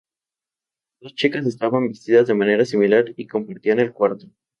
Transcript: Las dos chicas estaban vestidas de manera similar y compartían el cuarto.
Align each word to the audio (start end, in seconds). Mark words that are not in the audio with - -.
Las 0.99 1.11
dos 1.11 1.15
chicas 1.15 1.45
estaban 1.45 1.87
vestidas 1.87 2.25
de 2.25 2.33
manera 2.33 2.65
similar 2.65 3.13
y 3.17 3.27
compartían 3.27 3.79
el 3.81 3.93
cuarto. 3.93 4.25